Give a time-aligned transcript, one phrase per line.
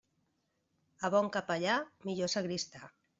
[1.09, 1.75] A bon capellà,
[2.09, 2.83] millor sagristà.